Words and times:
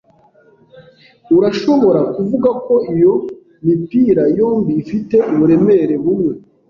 Urashobora 1.37 2.01
kuvuga 2.15 2.49
ko 2.65 2.75
iyo 2.93 3.13
mipira 3.65 4.23
yombi 4.37 4.71
ifite 4.83 5.15
uburemere 5.31 5.95
bumwe. 6.03 6.33